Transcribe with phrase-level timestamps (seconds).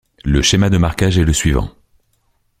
[0.25, 1.69] Le schéma de marquage est le suivant.